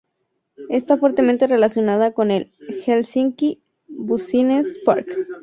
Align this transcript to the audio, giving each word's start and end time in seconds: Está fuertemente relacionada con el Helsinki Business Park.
Está 0.69 0.97
fuertemente 0.97 1.45
relacionada 1.45 2.11
con 2.11 2.31
el 2.31 2.51
Helsinki 2.87 3.61
Business 3.87 4.79
Park. 4.83 5.07